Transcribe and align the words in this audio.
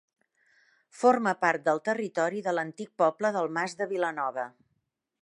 Forma 1.01 1.33
part 1.45 1.65
del 1.69 1.83
territori 1.91 2.43
de 2.49 2.57
l'antic 2.59 2.91
poble 3.05 3.35
del 3.39 3.55
Mas 3.59 3.81
de 3.83 3.93
Vilanova. 3.97 4.53